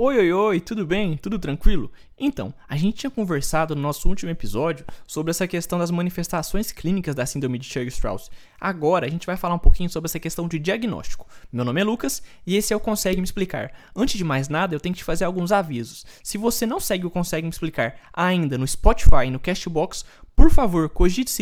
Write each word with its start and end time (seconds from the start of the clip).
Oi, 0.00 0.16
oi, 0.16 0.32
oi, 0.32 0.60
tudo 0.60 0.86
bem? 0.86 1.16
Tudo 1.16 1.40
tranquilo? 1.40 1.90
Então, 2.16 2.54
a 2.68 2.76
gente 2.76 2.98
tinha 2.98 3.10
conversado 3.10 3.74
no 3.74 3.82
nosso 3.82 4.08
último 4.08 4.30
episódio 4.30 4.86
sobre 5.04 5.32
essa 5.32 5.44
questão 5.48 5.76
das 5.76 5.90
manifestações 5.90 6.70
clínicas 6.70 7.16
da 7.16 7.26
síndrome 7.26 7.58
de 7.58 7.66
Churg-Strauss. 7.66 8.30
Agora, 8.60 9.06
a 9.06 9.10
gente 9.10 9.26
vai 9.26 9.36
falar 9.36 9.56
um 9.56 9.58
pouquinho 9.58 9.90
sobre 9.90 10.06
essa 10.06 10.20
questão 10.20 10.46
de 10.46 10.56
diagnóstico. 10.60 11.26
Meu 11.52 11.64
nome 11.64 11.80
é 11.80 11.84
Lucas 11.84 12.22
e 12.46 12.56
esse 12.56 12.72
é 12.72 12.76
o 12.76 12.80
Consegue 12.80 13.20
Me 13.20 13.24
Explicar. 13.24 13.72
Antes 13.92 14.16
de 14.16 14.22
mais 14.22 14.48
nada, 14.48 14.72
eu 14.72 14.78
tenho 14.78 14.94
que 14.94 15.00
te 15.00 15.04
fazer 15.04 15.24
alguns 15.24 15.50
avisos. 15.50 16.06
Se 16.22 16.38
você 16.38 16.64
não 16.64 16.78
segue 16.78 17.04
o 17.04 17.10
Consegue 17.10 17.48
Me 17.48 17.50
Explicar 17.50 17.96
ainda 18.12 18.56
no 18.56 18.68
Spotify 18.68 19.26
e 19.26 19.30
no 19.32 19.40
Castbox, 19.40 20.04
por 20.38 20.52
favor, 20.52 20.88
cogite 20.88 21.32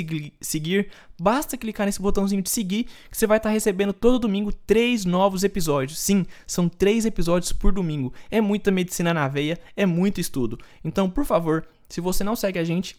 seguir, 0.40 0.88
basta 1.20 1.54
clicar 1.58 1.84
nesse 1.84 2.00
botãozinho 2.00 2.40
de 2.40 2.48
seguir 2.48 2.84
que 3.10 3.16
você 3.16 3.26
vai 3.26 3.36
estar 3.36 3.50
recebendo 3.50 3.92
todo 3.92 4.18
domingo 4.18 4.50
três 4.50 5.04
novos 5.04 5.44
episódios. 5.44 5.98
Sim, 5.98 6.24
são 6.46 6.66
três 6.66 7.04
episódios 7.04 7.52
por 7.52 7.72
domingo. 7.72 8.10
É 8.30 8.40
muita 8.40 8.70
medicina 8.70 9.12
na 9.12 9.28
veia, 9.28 9.60
é 9.76 9.84
muito 9.84 10.18
estudo. 10.18 10.58
Então, 10.82 11.10
por 11.10 11.26
favor, 11.26 11.68
se 11.90 12.00
você 12.00 12.24
não 12.24 12.34
segue 12.34 12.58
a 12.58 12.64
gente, 12.64 12.96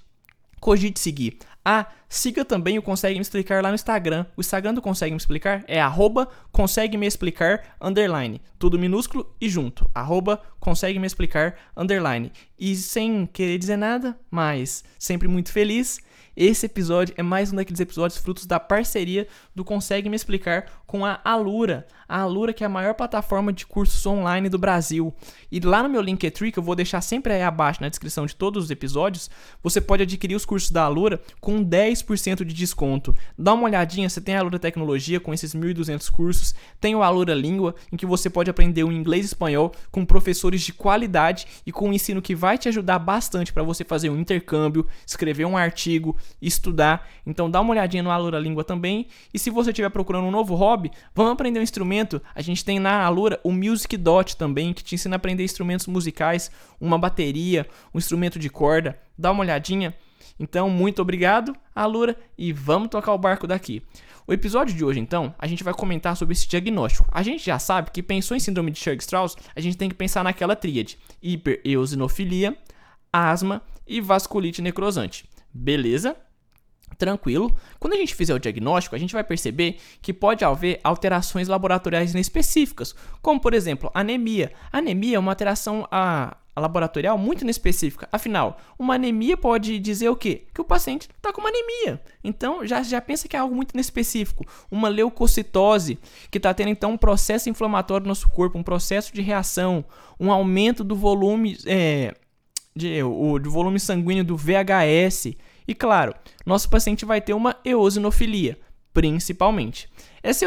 cogite 0.60 1.00
seguir. 1.00 1.38
Ah, 1.64 1.86
siga 2.08 2.46
também 2.46 2.78
o 2.78 2.82
Consegue 2.82 3.16
Me 3.16 3.22
Explicar 3.22 3.62
lá 3.62 3.70
no 3.70 3.76
Instagram. 3.76 4.26
O 4.38 4.42
Instagram 4.42 4.74
do 4.74 4.82
Consegue 4.82 5.12
Me 5.12 5.18
Explicar 5.18 5.66
é 5.68 5.82
arroba 5.82 6.30
consegue 6.52 6.98
me 6.98 7.06
explicar 7.06 7.76
underline. 7.82 8.42
Tudo 8.58 8.80
minúsculo 8.80 9.36
e 9.42 9.50
junto. 9.50 9.90
Arroba 9.94 10.42
consegue 10.60 10.98
me 10.98 11.06
explicar 11.06 11.56
underline. 11.76 12.32
E 12.58 12.76
sem 12.76 13.26
querer 13.26 13.58
dizer 13.58 13.76
nada, 13.76 14.18
mas 14.32 14.84
sempre 14.98 15.28
muito 15.28 15.52
feliz. 15.52 16.00
Esse 16.38 16.68
episódio 16.68 17.16
é 17.18 17.24
mais 17.24 17.52
um 17.52 17.56
daqueles 17.56 17.80
episódios 17.80 18.20
frutos 18.20 18.46
da 18.46 18.60
parceria 18.60 19.28
do 19.56 19.66
Consegue 19.66 20.08
Me 20.08 20.16
Explicar 20.16 20.68
com 20.86 21.04
a 21.04 21.20
Alura. 21.26 21.88
A 22.08 22.22
Alura 22.22 22.54
que 22.54 22.64
é 22.64 22.68
a 22.68 22.70
maior 22.70 22.94
plataforma 22.94 23.52
de 23.52 23.66
cursos 23.66 24.06
online 24.06 24.50
do 24.50 24.58
Brasil. 24.58 25.14
E 25.52 25.60
lá 25.60 25.84
no 25.84 25.90
meu 25.90 26.02
Linktree, 26.02 26.52
que 26.52 26.60
eu 26.60 26.64
vou 26.64 26.76
deixar 26.76 27.02
sempre 27.02 27.34
aí 27.34 27.42
abaixo 27.42 27.82
na 27.82 27.90
descrição 27.90 28.26
de 28.26 28.36
todos 28.36 28.66
os 28.66 28.72
episódios, 28.72 29.30
você 29.62 29.82
pode 29.82 30.04
adquirir 30.04 30.36
os 30.36 30.46
cursos 30.46 30.72
da 30.72 30.84
Alura 30.84 31.22
com 31.40 31.64
10% 31.64 32.44
de 32.44 32.54
desconto. 32.54 33.14
Dá 33.38 33.54
uma 33.54 33.66
olhadinha, 33.66 34.10
você 34.10 34.22
tem 34.22 34.36
a 34.36 34.40
Alura 34.40 34.60
Tecnologia 34.60 35.20
com 35.20 35.34
esses 35.34 35.54
1.200 35.54 36.10
cursos, 36.12 36.56
tem 36.80 36.96
o 36.96 37.04
Alura 37.04 37.34
Língua, 37.34 37.76
em 37.92 37.98
que 37.98 38.06
você 38.06 38.30
pode 38.30 38.50
aprender 38.50 38.84
o 38.84 38.92
inglês 38.92 39.26
e 39.26 39.28
espanhol 39.28 39.74
com 39.92 40.06
professores 40.06 40.62
de 40.62 40.74
qualidade 40.74 41.48
e 41.66 41.72
com 41.72 41.90
um 41.90 41.94
ensino 41.94 42.22
que 42.22 42.36
vai 42.36 42.58
te 42.58 42.70
ajudar 42.70 43.00
bastante 43.00 43.52
para 43.52 43.64
você 43.64 43.84
fazer 43.84 44.10
um 44.10 44.20
intercâmbio, 44.20 44.88
escrever 45.06 45.46
um 45.46 45.58
artigo, 45.58 46.16
estudar. 46.42 47.08
Então 47.26 47.50
dá 47.50 47.62
uma 47.62 47.72
olhadinha 47.72 48.04
no 48.04 48.12
Alura 48.12 48.40
Língua 48.40 48.64
também. 48.64 49.08
E 49.34 49.40
se 49.40 49.50
você 49.50 49.72
estiver 49.72 49.90
procurando 49.90 50.26
um 50.26 50.32
novo 50.32 50.56
hobby, 50.56 50.92
vamos 51.14 51.34
aprender 51.34 51.60
um 51.60 51.64
instrumento 51.64 51.97
instrumento, 51.98 52.22
a 52.36 52.42
gente 52.42 52.64
tem 52.64 52.80
na 52.80 53.04
Alura 53.04 53.40
o 53.44 53.52
Music 53.52 53.96
Dot 53.98 54.38
também, 54.38 54.74
que 54.74 54.84
te 54.84 54.96
ensina 54.96 55.16
a 55.16 55.18
aprender 55.18 55.44
instrumentos 55.44 55.88
musicais, 55.88 56.52
uma 56.80 56.98
bateria, 56.98 57.66
um 57.94 57.98
instrumento 57.98 58.38
de 58.38 58.50
corda. 58.50 58.98
Dá 59.18 59.32
uma 59.32 59.42
olhadinha. 59.42 59.96
Então, 60.40 60.70
muito 60.70 61.02
obrigado, 61.02 61.56
Alura, 61.74 62.16
e 62.38 62.54
vamos 62.54 62.90
tocar 62.90 63.14
o 63.14 63.18
barco 63.18 63.48
daqui. 63.48 63.82
O 64.28 64.34
episódio 64.34 64.76
de 64.76 64.84
hoje, 64.84 65.00
então, 65.00 65.34
a 65.40 65.48
gente 65.48 65.64
vai 65.64 65.74
comentar 65.74 66.16
sobre 66.16 66.34
esse 66.34 66.48
diagnóstico. 66.48 67.08
A 67.12 67.24
gente 67.24 67.44
já 67.44 67.58
sabe 67.58 67.92
que 67.92 68.04
pensou 68.04 68.38
em 68.38 68.40
síndrome 68.40 68.72
de 68.72 68.80
Churg-Strauss, 68.80 69.36
a 69.56 69.60
gente 69.60 69.78
tem 69.78 69.90
que 69.90 69.96
pensar 69.96 70.24
naquela 70.24 70.56
tríade: 70.56 71.00
hipereosinofilia, 71.24 72.56
asma 73.12 73.62
e 73.88 74.00
vasculite 74.00 74.62
necrosante. 74.62 75.26
Beleza? 75.52 76.16
Tranquilo. 76.98 77.56
Quando 77.80 77.94
a 77.94 77.98
gente 77.98 78.16
fizer 78.16 78.34
o 78.34 78.40
diagnóstico, 78.40 78.96
a 78.96 79.00
gente 79.00 79.14
vai 79.14 79.24
perceber 79.24 79.78
que 80.02 80.14
pode 80.14 80.44
haver 80.44 80.80
alterações 80.84 81.48
laboratoriais 81.48 82.14
inespecíficas, 82.14 82.96
como 83.22 83.40
por 83.40 83.54
exemplo, 83.54 83.92
anemia. 83.94 84.52
anemia 84.72 85.18
é 85.18 85.20
uma 85.20 85.32
alteração 85.32 85.88
a, 85.92 86.38
a 86.56 86.60
laboratorial 86.60 87.18
muito 87.18 87.44
inespecífica. 87.44 88.10
Afinal, 88.12 88.58
uma 88.80 88.96
anemia 88.96 89.38
pode 89.38 89.78
dizer 89.78 90.10
o 90.10 90.16
quê? 90.16 90.46
Que 90.54 90.60
o 90.60 90.66
paciente 90.66 91.08
está 91.16 91.32
com 91.32 91.40
uma 91.40 91.50
anemia. 91.50 92.02
Então, 92.24 92.66
já, 92.66 92.82
já 92.82 93.00
pensa 93.00 93.28
que 93.28 93.36
é 93.36 93.40
algo 93.40 93.56
muito 93.56 93.74
inespecífico. 93.74 94.44
Uma 94.72 94.90
leucocitose, 94.90 96.00
que 96.32 96.40
está 96.40 96.52
tendo 96.54 96.70
então 96.70 96.94
um 96.94 96.98
processo 96.98 97.48
inflamatório 97.48 98.06
no 98.06 98.10
nosso 98.10 98.28
corpo, 98.30 98.58
um 98.58 98.64
processo 98.64 99.14
de 99.14 99.22
reação, 99.22 99.86
um 100.20 100.32
aumento 100.32 100.84
do 100.84 100.96
volume, 100.96 101.58
é, 101.68 102.16
de, 102.76 103.04
o, 103.04 103.38
do 103.38 103.52
volume 103.52 103.80
sanguíneo 103.80 104.24
do 104.24 104.36
VHS 104.36 105.36
e 105.68 105.76
claro, 105.76 106.14
nosso 106.46 106.70
paciente 106.70 107.06
vai 107.06 107.20
ter 107.20 107.34
uma 107.34 107.58
eosinofilia, 107.66 108.58
principalmente. 108.94 109.90
Essa 110.24 110.46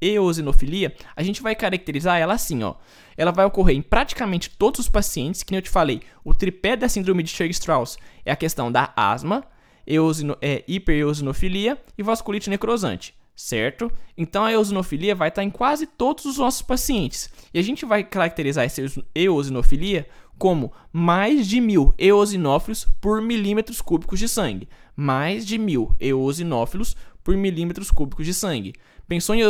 eosinofilia, 0.00 0.94
a 1.16 1.22
gente 1.22 1.42
vai 1.42 1.54
caracterizar 1.54 2.18
ela 2.18 2.34
assim, 2.34 2.62
ó. 2.62 2.74
Ela 3.16 3.32
vai 3.32 3.44
ocorrer 3.44 3.76
em 3.76 3.82
praticamente 3.82 4.50
todos 4.50 4.80
os 4.80 4.88
pacientes, 4.88 5.42
que 5.42 5.52
nem 5.52 5.58
eu 5.58 5.62
te 5.62 5.70
falei, 5.70 6.02
o 6.24 6.34
tripé 6.34 6.76
da 6.76 6.88
síndrome 6.88 7.22
de 7.22 7.30
Churg-Strauss 7.30 7.98
é 8.24 8.32
a 8.32 8.36
questão 8.36 8.70
da 8.70 8.92
asma, 8.96 9.44
eosino, 9.86 10.36
é, 10.40 10.64
hipereosinofilia 10.68 11.78
e 11.96 12.02
vasculite 12.02 12.50
necrosante 12.50 13.19
certo? 13.40 13.90
Então 14.16 14.44
a 14.44 14.52
eosinofilia 14.52 15.14
vai 15.14 15.28
estar 15.28 15.42
em 15.42 15.50
quase 15.50 15.86
todos 15.86 16.26
os 16.26 16.36
nossos 16.36 16.62
pacientes. 16.62 17.30
E 17.54 17.58
a 17.58 17.62
gente 17.62 17.86
vai 17.86 18.04
caracterizar 18.04 18.64
essa 18.64 18.82
eosinofilia 19.14 20.06
como 20.38 20.72
mais 20.92 21.48
de 21.48 21.60
mil 21.60 21.94
eosinófilos 21.98 22.86
por 23.00 23.22
milímetros 23.22 23.80
cúbicos 23.80 24.18
de 24.18 24.28
sangue. 24.28 24.68
Mais 24.94 25.46
de 25.46 25.56
mil 25.58 25.94
eosinófilos 25.98 26.94
por 27.24 27.34
milímetros 27.36 27.90
cúbicos 27.90 28.26
de 28.26 28.34
sangue. 28.34 28.74
Pensou 29.08 29.34
em 29.34 29.40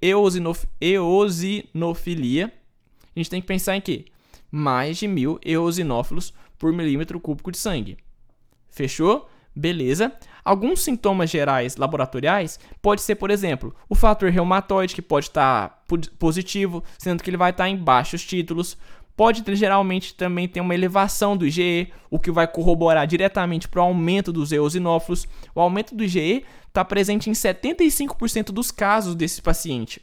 eosinof 0.00 0.64
eosinofilia, 0.80 2.52
a 3.14 3.18
gente 3.18 3.28
tem 3.28 3.40
que 3.40 3.46
pensar 3.46 3.76
em 3.76 3.80
quê? 3.80 4.04
Mais 4.50 4.96
de 4.98 5.08
mil 5.08 5.38
eosinófilos 5.44 6.32
por 6.58 6.72
milímetro 6.72 7.20
cúbico 7.20 7.50
de 7.50 7.58
sangue. 7.58 7.98
Fechou? 8.70 9.28
Beleza. 9.54 10.12
Alguns 10.44 10.82
sintomas 10.82 11.30
gerais 11.30 11.76
laboratoriais 11.76 12.58
pode 12.80 13.02
ser, 13.02 13.14
por 13.14 13.30
exemplo, 13.30 13.74
o 13.88 13.94
fator 13.94 14.30
reumatoide, 14.30 14.94
que 14.94 15.02
pode 15.02 15.26
estar 15.26 15.68
tá 15.68 15.98
positivo, 16.18 16.82
sendo 16.98 17.22
que 17.22 17.30
ele 17.30 17.36
vai 17.36 17.50
estar 17.50 17.64
tá 17.64 17.70
em 17.70 17.76
baixos 17.76 18.24
títulos. 18.24 18.76
Pode 19.16 19.44
geralmente 19.54 20.14
também 20.14 20.48
ter 20.48 20.60
uma 20.60 20.74
elevação 20.74 21.36
do 21.36 21.46
IgE, 21.46 21.92
o 22.10 22.18
que 22.18 22.30
vai 22.30 22.48
corroborar 22.48 23.06
diretamente 23.06 23.68
para 23.68 23.80
o 23.80 23.84
aumento 23.84 24.32
dos 24.32 24.50
eosinófilos. 24.50 25.28
O 25.54 25.60
aumento 25.60 25.94
do 25.94 26.02
IgE 26.02 26.44
está 26.66 26.84
presente 26.84 27.30
em 27.30 27.34
75% 27.34 28.46
dos 28.46 28.70
casos 28.70 29.14
desse 29.14 29.40
paciente, 29.40 30.02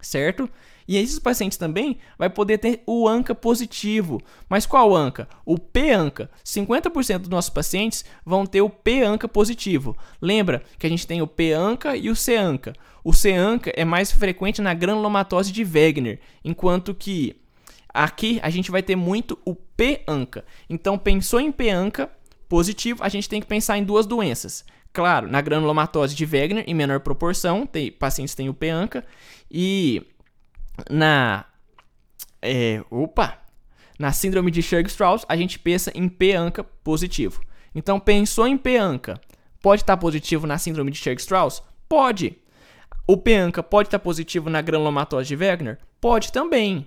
certo? 0.00 0.48
E 0.88 0.96
esses 0.96 1.18
pacientes 1.18 1.58
também 1.58 1.98
vai 2.18 2.30
poder 2.30 2.56
ter 2.56 2.82
o 2.86 3.06
ANCA 3.06 3.34
positivo. 3.34 4.22
Mas 4.48 4.64
qual 4.64 4.96
ANCA? 4.96 5.28
O 5.44 5.58
P-ANCA. 5.58 6.30
50% 6.42 7.18
dos 7.18 7.28
nossos 7.28 7.50
pacientes 7.50 8.06
vão 8.24 8.46
ter 8.46 8.62
o 8.62 8.70
P-ANCA 8.70 9.28
positivo. 9.28 9.94
Lembra 10.20 10.62
que 10.78 10.86
a 10.86 10.90
gente 10.90 11.06
tem 11.06 11.20
o 11.20 11.26
P-ANCA 11.26 11.94
e 11.94 12.08
o 12.08 12.16
C-ANCA. 12.16 12.72
O 13.04 13.12
C-ANCA 13.12 13.70
é 13.76 13.84
mais 13.84 14.10
frequente 14.10 14.62
na 14.62 14.72
granulomatose 14.72 15.52
de 15.52 15.62
Wegener, 15.62 16.20
enquanto 16.42 16.94
que 16.94 17.36
aqui 17.92 18.40
a 18.42 18.48
gente 18.48 18.70
vai 18.70 18.82
ter 18.82 18.96
muito 18.96 19.38
o 19.44 19.54
P-ANCA. 19.54 20.42
Então, 20.70 20.96
pensou 20.96 21.38
em 21.38 21.52
P-ANCA 21.52 22.10
positivo, 22.48 23.04
a 23.04 23.10
gente 23.10 23.28
tem 23.28 23.42
que 23.42 23.46
pensar 23.46 23.76
em 23.76 23.84
duas 23.84 24.06
doenças. 24.06 24.64
Claro, 24.90 25.28
na 25.28 25.42
granulomatose 25.42 26.14
de 26.14 26.24
Wegener, 26.24 26.64
em 26.66 26.74
menor 26.74 27.00
proporção, 27.00 27.66
tem, 27.66 27.92
pacientes 27.92 28.34
têm 28.34 28.48
o 28.48 28.54
P-ANCA, 28.54 29.04
e 29.50 30.02
na. 30.90 31.44
É, 32.40 32.82
opa! 32.90 33.38
Na 33.98 34.12
síndrome 34.12 34.50
de 34.50 34.62
Churg-Strauss, 34.62 35.24
a 35.28 35.36
gente 35.36 35.58
pensa 35.58 35.90
em 35.94 36.08
P-ANCA 36.08 36.62
positivo. 36.62 37.40
Então, 37.74 37.98
pensou 37.98 38.46
em 38.46 38.56
P-ANCA, 38.56 39.20
pode 39.60 39.82
estar 39.82 39.96
positivo 39.96 40.46
na 40.46 40.56
síndrome 40.56 40.92
de 40.92 40.98
Churg-Strauss? 40.98 41.62
Pode. 41.88 42.38
O 43.06 43.16
P-ANCA 43.16 43.62
pode 43.62 43.88
estar 43.88 43.98
positivo 43.98 44.48
na 44.48 44.62
granulomatose 44.62 45.28
de 45.28 45.36
Wegener? 45.36 45.78
Pode 46.00 46.30
também. 46.32 46.86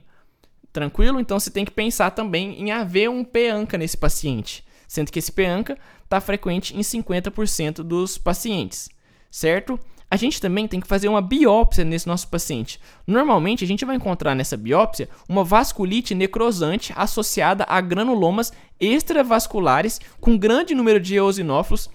Tranquilo? 0.72 1.20
Então, 1.20 1.38
você 1.38 1.52
tem 1.52 1.66
que 1.66 1.72
pensar 1.72 2.12
também 2.12 2.62
em 2.62 2.72
haver 2.72 3.10
um 3.10 3.26
P-ANCA 3.26 3.78
nesse 3.78 3.98
paciente, 3.98 4.64
sendo 4.88 5.12
que 5.12 5.20
esse 5.20 5.32
P-ANCA 5.32 5.78
está 6.04 6.22
frequente 6.22 6.76
em 6.76 6.80
50% 6.80 7.84
dos 7.84 8.18
pacientes, 8.18 8.90
certo? 9.30 9.78
A 10.12 10.18
gente 10.18 10.42
também 10.42 10.68
tem 10.68 10.82
que 10.82 10.88
fazer 10.90 11.08
uma 11.08 11.22
biópsia 11.22 11.86
nesse 11.86 12.06
nosso 12.06 12.28
paciente. 12.28 12.82
Normalmente, 13.08 13.64
a 13.64 13.68
gente 13.68 13.86
vai 13.86 13.96
encontrar 13.96 14.36
nessa 14.36 14.58
biópsia 14.58 15.08
uma 15.28 15.42
vasculite 15.42 16.14
necrosante 16.14 16.92
associada 16.98 17.66
a 17.66 17.80
granulomas 17.80 18.52
extravasculares 18.78 20.02
com 20.20 20.38
grande 20.38 20.76
número 20.76 21.00
de 21.00 21.16
eosinófilos 21.16 21.90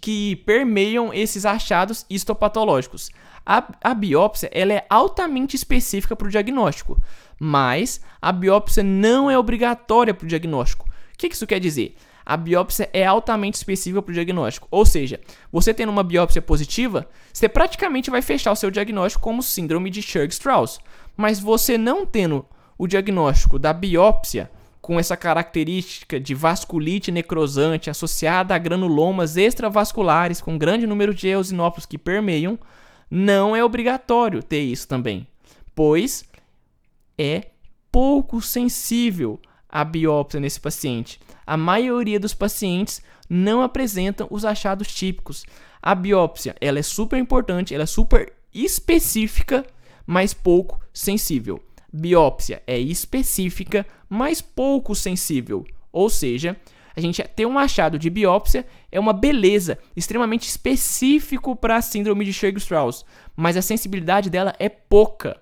que 0.00 0.36
permeiam 0.36 1.12
esses 1.12 1.44
achados 1.44 2.06
histopatológicos. 2.08 3.10
A, 3.44 3.74
a 3.84 3.92
biópsia 3.92 4.50
ela 4.50 4.72
é 4.72 4.86
altamente 4.88 5.54
específica 5.54 6.16
para 6.16 6.28
o 6.28 6.30
diagnóstico, 6.30 6.98
mas 7.38 8.00
a 8.22 8.32
biópsia 8.32 8.82
não 8.82 9.30
é 9.30 9.38
obrigatória 9.38 10.14
para 10.14 10.24
o 10.24 10.28
diagnóstico. 10.28 10.86
O 10.88 11.18
que 11.18 11.26
isso 11.26 11.46
quer 11.46 11.60
dizer? 11.60 11.94
A 12.28 12.36
biópsia 12.36 12.90
é 12.92 13.06
altamente 13.06 13.56
específica 13.56 14.02
para 14.02 14.10
o 14.10 14.14
diagnóstico. 14.14 14.68
Ou 14.70 14.84
seja, 14.84 15.18
você 15.50 15.72
tendo 15.72 15.88
uma 15.88 16.04
biópsia 16.04 16.42
positiva, 16.42 17.08
você 17.32 17.48
praticamente 17.48 18.10
vai 18.10 18.20
fechar 18.20 18.52
o 18.52 18.54
seu 18.54 18.70
diagnóstico 18.70 19.24
como 19.24 19.42
síndrome 19.42 19.88
de 19.88 20.02
Churg-Strauss. 20.02 20.78
Mas 21.16 21.40
você 21.40 21.78
não 21.78 22.04
tendo 22.04 22.44
o 22.76 22.86
diagnóstico 22.86 23.58
da 23.58 23.72
biópsia 23.72 24.50
com 24.82 25.00
essa 25.00 25.16
característica 25.16 26.20
de 26.20 26.34
vasculite 26.34 27.10
necrosante 27.10 27.88
associada 27.88 28.54
a 28.54 28.58
granulomas 28.58 29.38
extravasculares 29.38 30.42
com 30.42 30.58
grande 30.58 30.86
número 30.86 31.14
de 31.14 31.28
eosinófilos 31.28 31.86
que 31.86 31.96
permeiam, 31.96 32.58
não 33.10 33.56
é 33.56 33.64
obrigatório 33.64 34.42
ter 34.42 34.60
isso 34.60 34.86
também, 34.86 35.26
pois 35.74 36.28
é 37.16 37.46
pouco 37.90 38.42
sensível 38.42 39.40
a 39.68 39.84
biópsia 39.84 40.40
nesse 40.40 40.60
paciente. 40.60 41.20
A 41.46 41.56
maioria 41.56 42.18
dos 42.18 42.34
pacientes 42.34 43.02
não 43.28 43.62
apresentam 43.62 44.26
os 44.30 44.44
achados 44.44 44.88
típicos. 44.94 45.44
A 45.82 45.94
biópsia, 45.94 46.56
ela 46.60 46.78
é 46.78 46.82
super 46.82 47.18
importante, 47.18 47.74
ela 47.74 47.84
é 47.84 47.86
super 47.86 48.32
específica, 48.52 49.64
mas 50.06 50.32
pouco 50.32 50.80
sensível. 50.92 51.62
Biópsia 51.92 52.62
é 52.66 52.78
específica, 52.78 53.86
mas 54.08 54.40
pouco 54.40 54.94
sensível. 54.94 55.64
Ou 55.92 56.10
seja, 56.10 56.56
a 56.96 57.00
gente 57.00 57.22
ter 57.22 57.46
um 57.46 57.58
achado 57.58 57.98
de 57.98 58.10
biópsia 58.10 58.66
é 58.90 58.98
uma 58.98 59.12
beleza, 59.12 59.78
extremamente 59.94 60.48
específico 60.48 61.54
para 61.54 61.76
a 61.76 61.82
síndrome 61.82 62.24
de 62.24 62.32
Churg-Strauss, 62.32 63.04
mas 63.36 63.56
a 63.56 63.62
sensibilidade 63.62 64.28
dela 64.28 64.54
é 64.58 64.68
pouca. 64.68 65.40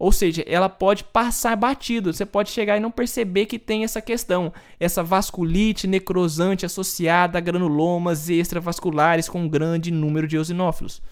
Ou 0.00 0.10
seja, 0.10 0.42
ela 0.46 0.70
pode 0.70 1.04
passar 1.04 1.54
batido, 1.54 2.10
você 2.10 2.24
pode 2.24 2.48
chegar 2.48 2.74
e 2.74 2.80
não 2.80 2.90
perceber 2.90 3.44
que 3.44 3.58
tem 3.58 3.84
essa 3.84 4.00
questão, 4.00 4.50
essa 4.80 5.02
vasculite 5.02 5.86
necrosante 5.86 6.64
associada 6.64 7.36
a 7.36 7.40
granulomas 7.40 8.30
extravasculares 8.30 9.28
com 9.28 9.46
grande 9.46 9.90
número 9.90 10.26
de 10.26 10.36
eosinófilos. 10.36 11.02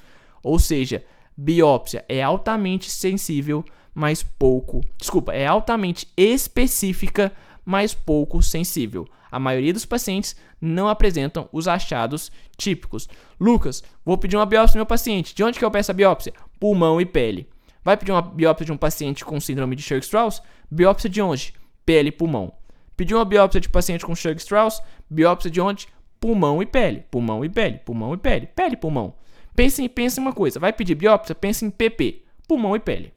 Ou 0.43 0.58
seja, 0.58 1.05
biópsia 1.37 2.02
é 2.08 2.23
altamente 2.23 2.90
sensível, 2.90 3.62
mas 3.94 4.23
pouco, 4.23 4.81
desculpa, 4.96 5.35
é 5.35 5.46
altamente 5.46 6.08
específica, 6.17 7.31
mas 7.67 7.93
pouco 7.93 8.40
sensível. 8.40 9.06
A 9.31 9.38
maioria 9.38 9.75
dos 9.75 9.85
pacientes 9.85 10.35
não 10.58 10.88
apresentam 10.88 11.46
os 11.52 11.69
achados 11.69 12.32
típicos. 12.56 13.06
Lucas, 13.38 13.85
vou 14.02 14.17
pedir 14.17 14.37
uma 14.37 14.46
biópsia 14.46 14.73
do 14.73 14.79
meu 14.79 14.87
paciente. 14.87 15.35
De 15.35 15.44
onde 15.44 15.58
que 15.58 15.64
eu 15.67 15.70
peço 15.70 15.90
a 15.90 15.94
biópsia? 15.94 16.32
Pulmão 16.58 16.99
e 16.99 17.05
pele. 17.05 17.46
Vai 17.85 17.97
pedir 17.97 18.13
uma 18.13 18.23
biópsia 18.23 18.67
de 18.67 18.73
um 18.73 18.77
paciente 18.77 19.25
com 19.25 19.41
síndrome 19.41 19.77
de 19.77 19.83
Churg-Strauss? 19.83 20.43
Biópsia 20.71 21.09
de 21.09 21.23
onde? 21.23 21.55
Pele 21.87 22.09
e 22.09 22.13
pulmão. 22.13 22.53
Pedir 22.97 23.15
uma 23.15 23.25
biópsia 23.25 23.61
de 23.61 23.69
paciente 23.69 24.05
com 24.05 24.15
Churg-Strauss? 24.15 24.83
Biópsia 25.09 25.51
de 25.51 25.61
onde? 25.61 25.89
Pulmão 26.21 26.63
e 26.63 26.67
pele. 26.67 27.05
Pulmão 27.11 27.45
e 27.45 27.49
pele. 27.49 27.79
Pulmão 27.79 28.15
e 28.15 28.17
pele. 28.17 28.47
Pele 28.49 28.75
e 28.75 28.77
pulmão. 28.77 29.15
Pense 29.55 29.83
em, 29.83 29.89
pense 29.89 30.19
em 30.19 30.23
uma 30.23 30.33
coisa. 30.33 30.61
Vai 30.61 30.73
pedir 30.73 30.95
biópsia? 30.95 31.35
Pense 31.35 31.65
em 31.65 31.71
PP. 31.71 32.23
Pulmão 32.47 32.75
e 32.75 32.81
pele. 32.81 33.13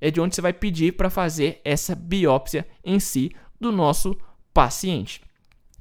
É 0.00 0.10
de 0.10 0.20
onde 0.20 0.34
você 0.34 0.40
vai 0.40 0.52
pedir 0.52 0.92
para 0.92 1.10
fazer 1.10 1.60
essa 1.64 1.94
biópsia 1.94 2.66
em 2.84 3.00
si 3.00 3.32
do 3.60 3.72
nosso 3.72 4.16
paciente. 4.52 5.20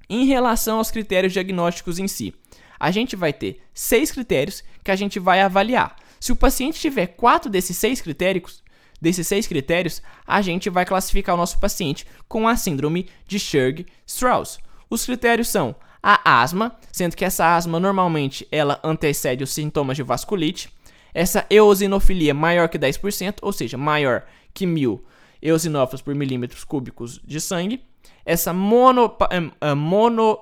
Em 0.10 0.26
relação 0.26 0.78
aos 0.78 0.92
critérios 0.92 1.34
diagnósticos 1.34 2.00
em 2.00 2.08
si, 2.08 2.34
a 2.80 2.92
gente 2.92 3.16
vai 3.16 3.32
ter 3.32 3.62
seis 3.74 4.12
critérios 4.12 4.64
que 4.84 4.92
a 4.92 4.96
gente 4.96 5.20
vai 5.20 5.42
avaliar. 5.42 5.96
Se 6.24 6.32
o 6.32 6.38
paciente 6.38 6.80
tiver 6.80 7.08
quatro 7.08 7.52
desses 7.52 7.76
seis 7.76 8.00
critérios, 8.00 8.64
desses 9.02 9.28
seis 9.28 9.46
critérios, 9.46 10.02
a 10.26 10.42
gente 10.42 10.70
vai 10.70 10.86
classificar 10.86 11.36
o 11.36 11.38
nosso 11.38 11.60
paciente 11.60 12.08
com 12.30 12.48
a 12.48 12.56
síndrome 12.56 13.10
de 13.28 13.38
Churg-Strauss. 13.38 14.58
Os 14.90 15.06
critérios 15.06 15.50
são 15.50 15.76
a 16.02 16.42
asma, 16.42 16.78
sendo 16.94 17.18
que 17.18 17.26
essa 17.26 17.58
asma 17.58 17.78
normalmente 17.78 18.48
ela 18.54 18.80
antecede 18.86 19.44
os 19.44 19.52
sintomas 19.52 19.98
de 19.98 20.04
vasculite, 20.04 20.70
essa 21.14 21.46
eosinofilia 21.50 22.34
maior 22.34 22.70
que 22.70 22.80
10%, 22.80 23.40
ou 23.42 23.52
seja, 23.52 23.78
maior 23.78 24.24
que 24.54 24.66
1000 24.66 25.04
eosinófilos 25.42 26.02
por 26.02 26.16
milímetros 26.16 26.64
cúbicos 26.64 27.20
de 27.22 27.42
sangue, 27.42 27.84
essa 28.26 28.54
mono, 28.54 29.08
uh, 29.08 29.76
mono, 29.76 30.40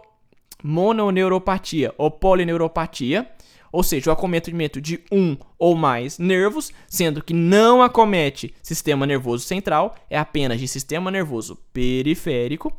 mononeuropatia 0.63 1.92
ou 1.98 2.12
polineuropatia, 2.12 3.27
ou 3.72 3.84
seja, 3.84 4.10
o 4.10 4.14
acometimento 4.14 4.82
de 4.82 5.00
um 5.12 5.38
ou 5.58 5.76
mais 5.76 6.20
nervos, 6.20 6.72
sendo 6.88 7.24
que 7.24 7.34
não 7.34 7.82
acomete 7.82 8.54
sistema 8.62 9.06
nervoso 9.06 9.46
central, 9.46 9.96
é 10.10 10.18
apenas 10.18 10.60
de 10.60 10.68
sistema 10.68 11.10
nervoso 11.10 11.58
periférico. 11.72 12.74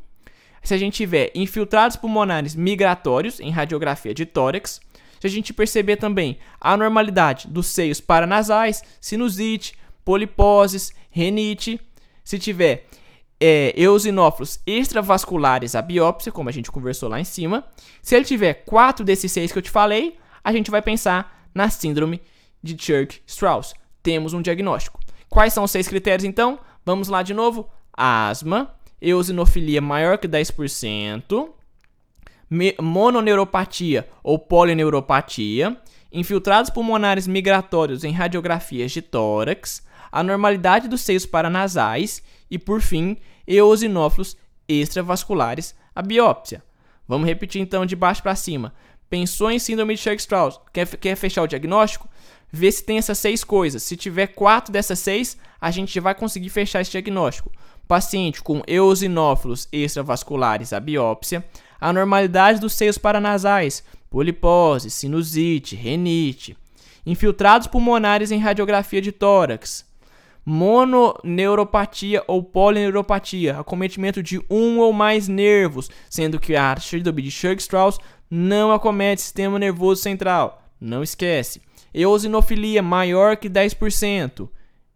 Se 0.62 0.74
a 0.74 0.78
gente 0.78 0.94
tiver 0.94 1.30
infiltrados 1.34 1.96
pulmonares 1.96 2.54
migratórios 2.54 3.40
em 3.40 3.50
radiografia 3.50 4.14
de 4.14 4.26
tórax, 4.26 4.80
se 5.18 5.26
a 5.26 5.30
gente 5.30 5.52
perceber 5.52 5.96
também 5.96 6.38
a 6.60 6.72
anormalidade 6.72 7.48
dos 7.48 7.68
seios 7.68 8.00
paranasais, 8.00 8.82
sinusite, 9.00 9.74
poliposes, 10.04 10.92
renite, 11.10 11.80
se 12.24 12.38
tiver 12.38 12.86
é, 13.40 13.72
eosinófilos 13.76 14.60
extravasculares 14.64 15.74
a 15.74 15.82
biópsia, 15.82 16.30
como 16.30 16.48
a 16.48 16.52
gente 16.52 16.70
conversou 16.70 17.08
lá 17.08 17.18
em 17.18 17.24
cima, 17.24 17.64
se 18.00 18.14
ele 18.14 18.24
tiver 18.24 18.54
quatro 18.64 19.04
desses 19.04 19.32
seis 19.32 19.50
que 19.50 19.58
eu 19.58 19.62
te 19.62 19.70
falei, 19.70 20.16
a 20.42 20.52
gente 20.52 20.70
vai 20.70 20.82
pensar 20.82 21.48
na 21.54 21.68
síndrome 21.70 22.20
de 22.62 22.76
Churg-Strauss. 22.78 23.74
Temos 24.02 24.32
um 24.32 24.42
diagnóstico. 24.42 25.00
Quais 25.28 25.52
são 25.52 25.64
os 25.64 25.70
seis 25.70 25.88
critérios 25.88 26.24
então? 26.24 26.58
Vamos 26.84 27.08
lá 27.08 27.22
de 27.22 27.34
novo: 27.34 27.68
asma, 27.92 28.74
eosinofilia 29.00 29.80
maior 29.80 30.18
que 30.18 30.28
10%, 30.28 31.50
mononeuropatia 32.80 34.08
ou 34.22 34.38
polineuropatia, 34.38 35.76
infiltrados 36.12 36.70
pulmonares 36.70 37.26
migratórios 37.26 38.04
em 38.04 38.12
radiografias 38.12 38.92
de 38.92 39.00
tórax, 39.00 39.82
anormalidade 40.10 40.88
dos 40.88 41.00
seios 41.00 41.24
paranasais 41.24 42.22
e, 42.50 42.58
por 42.58 42.80
fim, 42.80 43.16
eosinófilos 43.46 44.36
extravasculares, 44.68 45.74
a 45.94 46.02
biópsia. 46.02 46.62
Vamos 47.08 47.26
repetir 47.26 47.60
então 47.60 47.84
de 47.84 47.96
baixo 47.96 48.22
para 48.22 48.34
cima. 48.36 48.74
Pensou 49.12 49.50
em 49.50 49.58
síndrome 49.58 49.94
de 49.94 50.00
Churg-Strauss, 50.00 50.58
quer, 50.72 50.86
quer 50.96 51.14
fechar 51.16 51.42
o 51.42 51.46
diagnóstico? 51.46 52.08
Vê 52.50 52.72
se 52.72 52.82
tem 52.82 52.96
essas 52.96 53.18
seis 53.18 53.44
coisas. 53.44 53.82
Se 53.82 53.94
tiver 53.94 54.28
quatro 54.28 54.72
dessas 54.72 55.00
seis, 55.00 55.36
a 55.60 55.70
gente 55.70 56.00
vai 56.00 56.14
conseguir 56.14 56.48
fechar 56.48 56.80
esse 56.80 56.92
diagnóstico. 56.92 57.52
Paciente 57.86 58.42
com 58.42 58.62
eosinófilos 58.66 59.68
extravasculares, 59.70 60.72
a 60.72 60.80
biópsia. 60.80 61.44
Anormalidade 61.78 62.58
dos 62.58 62.72
seios 62.72 62.96
paranasais, 62.96 63.84
polipose, 64.08 64.88
sinusite, 64.90 65.76
renite. 65.76 66.56
Infiltrados 67.04 67.66
pulmonares 67.66 68.30
em 68.30 68.38
radiografia 68.38 69.02
de 69.02 69.12
tórax. 69.12 69.84
Mononeuropatia 70.44 72.24
ou 72.26 72.42
polineuropatia, 72.42 73.60
acometimento 73.60 74.22
de 74.22 74.40
um 74.50 74.78
ou 74.78 74.92
mais 74.92 75.28
nervos, 75.28 75.88
sendo 76.08 76.40
que 76.40 76.56
a 76.56 76.74
síndrome 76.80 77.22
de 77.22 77.30
Churg-Strauss 77.30 77.98
não 78.34 78.72
acomete 78.72 79.20
sistema 79.20 79.58
nervoso 79.58 80.00
central. 80.00 80.62
Não 80.80 81.02
esquece. 81.02 81.60
Eosinofilia 81.92 82.82
maior 82.82 83.36
que 83.36 83.50
10%. 83.50 84.48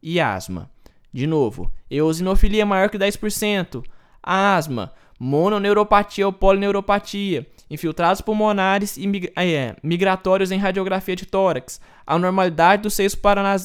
E 0.03 0.19
asma. 0.19 0.71
De 1.13 1.27
novo, 1.27 1.71
eosinofilia 1.91 2.65
maior 2.65 2.89
que 2.89 2.99
10%. 2.99 3.85
Asma, 4.23 4.91
mononeuropatia 5.21 6.25
ou 6.25 6.33
polineuropatia, 6.33 7.47
infiltrados 7.69 8.23
pulmonares 8.23 8.97
e 8.97 9.07
mig 9.07 9.31
é, 9.37 9.77
migratórios 9.83 10.51
em 10.51 10.59
radiografia 10.59 11.15
de 11.15 11.27
tórax, 11.27 11.79
anormalidade 12.07 12.85
dos 12.85 12.95
seios, 12.95 13.15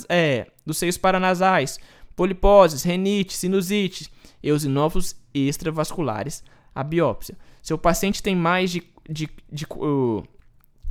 é, 0.09 0.47
dos 0.65 0.77
seios 0.77 0.97
paranasais, 0.97 1.79
poliposes, 2.13 2.83
renite, 2.83 3.33
sinusite, 3.33 4.11
eosinófilos 4.43 5.15
extravasculares, 5.33 6.43
a 6.75 6.83
biópsia. 6.83 7.37
Seu 7.61 7.77
paciente 7.77 8.21
tem 8.21 8.35
mais 8.35 8.69
de 8.69 8.91
de, 9.11 9.29
de 9.51 9.65
uh, 9.69 10.23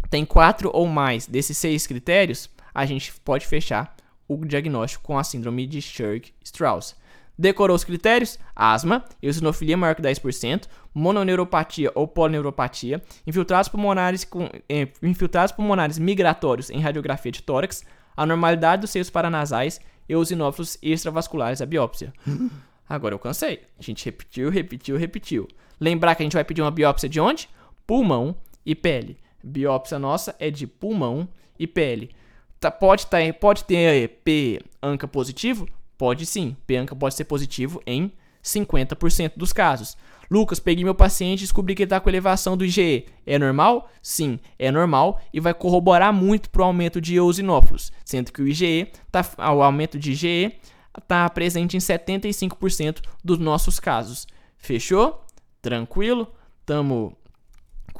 tem 0.08 0.24
quatro 0.24 0.70
ou 0.72 0.86
mais 0.86 1.26
desses 1.26 1.56
seis 1.56 1.86
critérios, 1.86 2.50
a 2.74 2.84
gente 2.84 3.12
pode 3.24 3.46
fechar 3.46 3.96
o 4.28 4.44
diagnóstico 4.44 5.04
com 5.04 5.18
a 5.18 5.24
síndrome 5.24 5.66
de 5.66 5.80
Churg-Strauss. 5.80 6.96
Decorou 7.36 7.74
os 7.74 7.84
critérios? 7.84 8.38
Asma, 8.54 9.04
eosinofilia 9.22 9.76
maior 9.76 9.94
que 9.94 10.02
10%, 10.02 10.68
mononeuropatia 10.92 11.90
ou 11.94 12.06
polineuropatia, 12.06 13.02
infiltrados 13.26 13.68
pulmonares, 13.68 14.24
com, 14.24 14.48
eh, 14.68 14.88
infiltrados 15.02 15.52
pulmonares 15.52 15.98
migratórios 15.98 16.68
em 16.68 16.80
radiografia 16.80 17.32
de 17.32 17.42
tórax, 17.42 17.82
anormalidade 18.14 18.82
dos 18.82 18.90
seios 18.90 19.08
paranasais, 19.08 19.80
eosinófilos 20.06 20.76
extravasculares 20.82 21.62
à 21.62 21.66
biópsia. 21.66 22.12
Agora 22.86 23.14
eu 23.14 23.18
cansei. 23.18 23.62
A 23.78 23.82
gente 23.82 24.04
repetiu, 24.04 24.50
repetiu, 24.50 24.96
repetiu. 24.98 25.48
Lembrar 25.78 26.14
que 26.14 26.22
a 26.22 26.26
gente 26.26 26.34
vai 26.34 26.44
pedir 26.44 26.60
uma 26.60 26.70
biópsia 26.70 27.08
de 27.08 27.20
onde? 27.20 27.48
Pulmão 27.86 28.36
e 28.64 28.74
pele. 28.74 29.18
Biópsia 29.42 29.98
nossa 29.98 30.34
é 30.38 30.50
de 30.50 30.66
pulmão 30.66 31.28
e 31.58 31.66
pele. 31.66 32.10
Tá, 32.58 32.70
pode, 32.70 33.06
tá, 33.06 33.18
pode 33.38 33.64
ter 33.64 34.20
P 34.24 34.60
ANCA 34.82 35.08
positivo? 35.08 35.66
Pode 35.96 36.26
sim. 36.26 36.56
P 36.66 36.76
ANCA 36.76 36.94
pode 36.94 37.14
ser 37.14 37.24
positivo 37.24 37.82
em 37.86 38.12
50% 38.42 39.32
dos 39.36 39.52
casos. 39.52 39.96
Lucas, 40.30 40.60
peguei 40.60 40.84
meu 40.84 40.94
paciente 40.94 41.40
e 41.40 41.42
descobri 41.42 41.74
que 41.74 41.82
ele 41.82 41.86
está 41.86 41.98
com 41.98 42.08
elevação 42.08 42.56
do 42.56 42.64
IgE. 42.64 43.06
É 43.26 43.38
normal? 43.38 43.90
Sim, 44.00 44.38
é 44.58 44.70
normal 44.70 45.20
e 45.32 45.40
vai 45.40 45.52
corroborar 45.52 46.12
muito 46.12 46.48
para 46.50 46.62
o 46.62 46.64
aumento 46.64 47.00
de 47.00 47.16
eosinófilos, 47.16 47.90
sendo 48.04 48.32
que 48.32 48.40
o 48.40 48.46
IgE, 48.46 48.92
tá, 49.10 49.24
o 49.38 49.62
aumento 49.62 49.98
de 49.98 50.12
IgE 50.12 50.56
está 50.96 51.28
presente 51.28 51.76
em 51.76 51.80
75% 51.80 53.02
dos 53.24 53.38
nossos 53.38 53.80
casos. 53.80 54.26
Fechou? 54.56 55.24
Tranquilo? 55.60 56.32
Tamo 56.64 57.16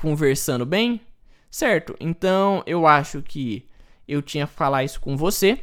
conversando 0.01 0.65
bem? 0.65 1.01
Certo? 1.51 1.95
Então 2.01 2.63
eu 2.67 2.87
acho 2.87 3.23
que 3.23 3.67
eu 4.09 4.23
tinha 4.23 4.47
que 4.47 4.55
falar 4.55 4.85
isso 4.85 5.01
com 5.01 5.17
você. 5.17 5.59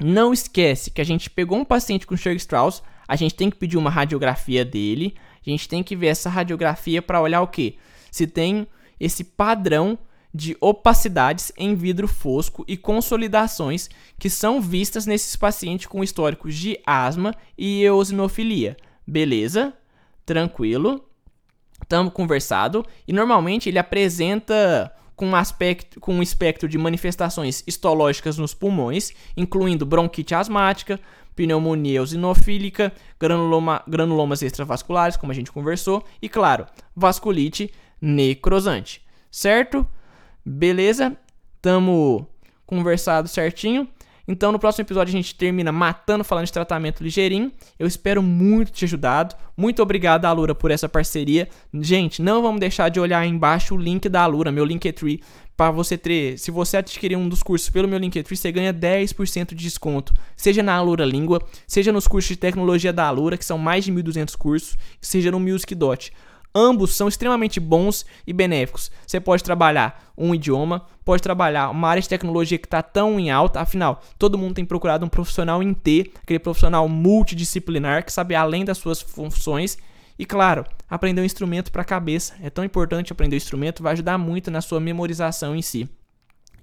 Não 0.00 0.32
esquece 0.32 0.90
que 0.90 1.00
a 1.00 1.04
gente 1.04 1.30
pegou 1.30 1.58
um 1.58 1.64
paciente 1.64 2.06
com 2.06 2.16
Sherg 2.16 2.36
Strauss, 2.36 2.82
a 3.06 3.14
gente 3.16 3.34
tem 3.34 3.48
que 3.48 3.56
pedir 3.56 3.76
uma 3.76 3.90
radiografia 3.90 4.64
dele, 4.64 5.14
a 5.46 5.50
gente 5.50 5.68
tem 5.68 5.82
que 5.82 5.94
ver 5.94 6.08
essa 6.08 6.28
radiografia 6.28 7.00
para 7.00 7.20
olhar 7.20 7.42
o 7.42 7.46
que? 7.46 7.78
Se 8.10 8.26
tem 8.26 8.66
esse 8.98 9.22
padrão 9.22 9.98
de 10.34 10.56
opacidades 10.60 11.52
em 11.56 11.76
vidro 11.76 12.08
fosco 12.08 12.64
e 12.66 12.76
consolidações 12.76 13.88
que 14.18 14.28
são 14.28 14.60
vistas 14.60 15.06
nesses 15.06 15.36
pacientes 15.36 15.86
com 15.86 16.02
históricos 16.02 16.56
de 16.56 16.76
asma 16.84 17.32
e 17.56 17.82
eosinofilia. 17.82 18.76
Beleza? 19.06 19.72
Tranquilo? 20.26 21.08
Estamos 21.84 22.14
conversado 22.14 22.84
e 23.06 23.12
normalmente 23.12 23.68
ele 23.68 23.78
apresenta 23.78 24.90
com 25.14 25.26
um, 25.26 25.36
aspecto, 25.36 26.00
com 26.00 26.14
um 26.14 26.22
espectro 26.22 26.66
de 26.66 26.78
manifestações 26.78 27.62
histológicas 27.66 28.38
nos 28.38 28.54
pulmões, 28.54 29.12
incluindo 29.36 29.84
bronquite 29.84 30.34
asmática, 30.34 30.98
pneumonia 31.36 31.98
eosinofílica, 31.98 32.90
granuloma, 33.20 33.82
granulomas 33.86 34.40
extravasculares, 34.40 35.16
como 35.16 35.30
a 35.30 35.34
gente 35.34 35.52
conversou, 35.52 36.02
e 36.22 36.28
claro, 36.28 36.66
vasculite 36.96 37.70
necrosante. 38.00 39.02
Certo? 39.30 39.86
Beleza? 40.44 41.16
Tamo 41.60 42.26
conversado 42.66 43.28
certinho. 43.28 43.86
Então, 44.26 44.50
no 44.50 44.58
próximo 44.58 44.82
episódio, 44.82 45.10
a 45.10 45.16
gente 45.16 45.34
termina 45.34 45.70
matando 45.70 46.24
falando 46.24 46.46
de 46.46 46.52
tratamento 46.52 47.02
ligeirinho. 47.02 47.52
Eu 47.78 47.86
espero 47.86 48.22
muito 48.22 48.72
te 48.72 48.84
ajudado. 48.84 49.34
Muito 49.56 49.82
obrigado, 49.82 50.24
Alura, 50.24 50.54
por 50.54 50.70
essa 50.70 50.88
parceria. 50.88 51.48
Gente, 51.74 52.22
não 52.22 52.42
vamos 52.42 52.60
deixar 52.60 52.88
de 52.88 52.98
olhar 52.98 53.20
aí 53.20 53.28
embaixo 53.28 53.74
o 53.74 53.78
link 53.78 54.08
da 54.08 54.22
Alura, 54.22 54.50
meu 54.50 54.64
Linktree, 54.64 55.22
para 55.56 55.70
você 55.70 55.98
ter. 55.98 56.38
Se 56.38 56.50
você 56.50 56.78
adquirir 56.78 57.16
um 57.16 57.28
dos 57.28 57.42
cursos 57.42 57.68
pelo 57.68 57.86
meu 57.86 57.98
Linktree, 57.98 58.36
você 58.36 58.50
ganha 58.50 58.72
10% 58.72 59.48
de 59.48 59.56
desconto. 59.56 60.14
Seja 60.36 60.62
na 60.62 60.74
Alura 60.74 61.04
Língua, 61.04 61.42
seja 61.66 61.92
nos 61.92 62.08
cursos 62.08 62.30
de 62.30 62.36
tecnologia 62.36 62.92
da 62.92 63.06
Alura, 63.06 63.36
que 63.36 63.44
são 63.44 63.58
mais 63.58 63.84
de 63.84 63.92
1.200 63.92 64.36
cursos, 64.36 64.78
seja 65.00 65.30
no 65.30 65.38
Music 65.38 65.74
Dot. 65.74 66.12
Ambos 66.56 66.94
são 66.94 67.08
extremamente 67.08 67.58
bons 67.58 68.06
e 68.24 68.32
benéficos. 68.32 68.88
Você 69.04 69.18
pode 69.18 69.42
trabalhar 69.42 70.12
um 70.16 70.32
idioma, 70.32 70.86
pode 71.04 71.20
trabalhar 71.20 71.68
uma 71.70 71.88
área 71.88 72.00
de 72.00 72.08
tecnologia 72.08 72.56
que 72.58 72.66
está 72.66 72.80
tão 72.80 73.18
em 73.18 73.28
alta, 73.28 73.60
afinal, 73.60 74.00
todo 74.16 74.38
mundo 74.38 74.54
tem 74.54 74.64
procurado 74.64 75.04
um 75.04 75.08
profissional 75.08 75.60
em 75.60 75.74
T, 75.74 76.12
aquele 76.22 76.38
profissional 76.38 76.88
multidisciplinar 76.88 78.04
que 78.04 78.12
sabe 78.12 78.36
além 78.36 78.64
das 78.64 78.78
suas 78.78 79.00
funções. 79.00 79.76
E 80.16 80.24
claro, 80.24 80.64
aprender 80.88 81.20
um 81.20 81.24
instrumento 81.24 81.72
para 81.72 81.82
a 81.82 81.84
cabeça. 81.84 82.34
É 82.40 82.48
tão 82.48 82.64
importante 82.64 83.12
aprender 83.12 83.34
o 83.34 83.36
instrumento, 83.36 83.82
vai 83.82 83.94
ajudar 83.94 84.16
muito 84.16 84.48
na 84.48 84.60
sua 84.60 84.78
memorização 84.78 85.56
em 85.56 85.62
si. 85.62 85.88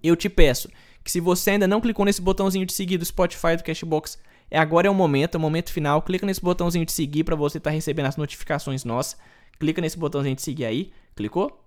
Eu 0.02 0.16
te 0.16 0.30
peço 0.30 0.70
que 1.04 1.12
se 1.12 1.20
você 1.20 1.52
ainda 1.52 1.68
não 1.68 1.82
clicou 1.82 2.06
nesse 2.06 2.22
botãozinho 2.22 2.66
de 2.66 2.72
seguir 2.72 2.98
do 2.98 3.04
Spotify 3.04 3.58
do 3.58 3.64
Cashbox, 3.64 4.18
é 4.50 4.58
agora 4.58 4.88
é 4.88 4.90
o 4.90 4.96
momento, 4.96 5.36
é 5.36 5.38
o 5.38 5.42
momento 5.42 5.70
final. 5.70 6.02
Clica 6.02 6.26
nesse 6.26 6.42
botãozinho 6.42 6.86
de 6.86 6.94
seguir 6.94 7.26
para 7.26 7.36
você 7.36 7.58
estar 7.58 7.72
tá 7.72 7.74
recebendo 7.74 8.06
as 8.06 8.16
notificações 8.16 8.86
nossas 8.86 9.20
clica 9.62 9.80
nesse 9.80 9.98
botãozinho 9.98 10.36
de 10.36 10.42
seguir 10.42 10.66
aí. 10.66 10.92
Clicou? 11.16 11.64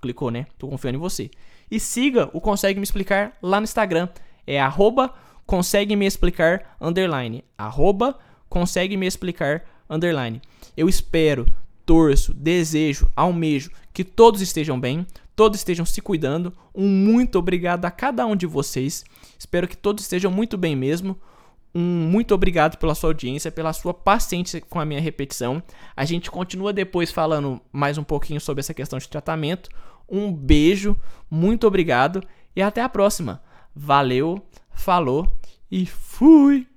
Clicou, 0.00 0.30
né? 0.30 0.46
Tô 0.58 0.66
confiando 0.66 0.96
em 0.96 1.00
você. 1.00 1.30
E 1.70 1.78
siga 1.78 2.30
o 2.32 2.40
Consegue 2.40 2.80
Me 2.80 2.84
Explicar 2.84 3.36
lá 3.42 3.60
no 3.60 3.64
Instagram. 3.64 4.08
É 4.46 4.58
arroba 4.58 5.14
consegue 5.46 5.94
me 5.94 6.06
explicar 6.06 6.74
underline. 6.80 7.44
Arroba 7.56 8.18
consegue 8.48 8.96
me 8.96 9.06
explicar 9.06 9.62
underline. 9.88 10.40
Eu 10.74 10.88
espero, 10.88 11.46
torço, 11.84 12.32
desejo, 12.32 13.10
almejo 13.14 13.70
que 13.92 14.02
todos 14.02 14.40
estejam 14.40 14.80
bem, 14.80 15.06
todos 15.36 15.58
estejam 15.58 15.84
se 15.84 16.00
cuidando. 16.00 16.50
Um 16.74 16.88
muito 16.88 17.38
obrigado 17.38 17.84
a 17.84 17.90
cada 17.90 18.26
um 18.26 18.34
de 18.34 18.46
vocês. 18.46 19.04
Espero 19.38 19.68
que 19.68 19.76
todos 19.76 20.02
estejam 20.02 20.30
muito 20.30 20.56
bem 20.56 20.74
mesmo. 20.74 21.14
Um 21.74 21.80
muito 21.80 22.34
obrigado 22.34 22.76
pela 22.76 22.94
sua 22.94 23.10
audiência, 23.10 23.50
pela 23.50 23.72
sua 23.72 23.92
paciência 23.92 24.60
com 24.60 24.78
a 24.78 24.84
minha 24.84 25.00
repetição. 25.00 25.62
A 25.96 26.04
gente 26.04 26.30
continua 26.30 26.72
depois 26.72 27.10
falando 27.10 27.60
mais 27.72 27.98
um 27.98 28.04
pouquinho 28.04 28.40
sobre 28.40 28.60
essa 28.60 28.72
questão 28.72 28.98
de 28.98 29.08
tratamento. 29.08 29.68
Um 30.08 30.32
beijo, 30.32 30.96
muito 31.28 31.66
obrigado 31.66 32.22
e 32.54 32.62
até 32.62 32.80
a 32.80 32.88
próxima. 32.88 33.42
Valeu, 33.74 34.40
falou 34.70 35.36
e 35.70 35.84
fui! 35.84 36.73